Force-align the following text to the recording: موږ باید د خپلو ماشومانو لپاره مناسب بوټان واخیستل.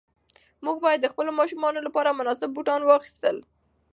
موږ 0.65 0.77
باید 0.85 0.99
د 1.01 1.07
خپلو 1.11 1.31
ماشومانو 1.39 1.79
لپاره 1.87 2.17
مناسب 2.19 2.49
بوټان 2.55 2.81
واخیستل. 2.85 3.35